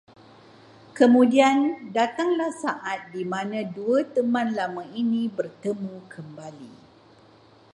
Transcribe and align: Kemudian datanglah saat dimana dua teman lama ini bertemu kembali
Kemudian 0.97 1.57
datanglah 1.97 2.49
saat 2.63 2.99
dimana 3.15 3.59
dua 3.77 3.99
teman 4.15 4.47
lama 4.59 4.81
ini 5.01 5.23
bertemu 5.37 5.97
kembali 6.13 6.71